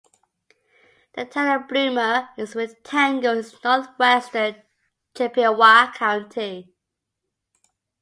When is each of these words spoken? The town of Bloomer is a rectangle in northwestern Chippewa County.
The 1.13 1.25
town 1.25 1.61
of 1.61 1.67
Bloomer 1.67 2.29
is 2.35 2.55
a 2.55 2.57
rectangle 2.57 3.37
in 3.37 3.45
northwestern 3.63 4.63
Chippewa 5.13 5.93
County. 5.93 6.73